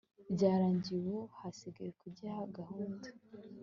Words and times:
byarangiye 0.33 0.93
ubu 0.99 1.17
hasigaye 1.39 1.91
kugiha 2.01 2.39
gahunda 2.57 3.07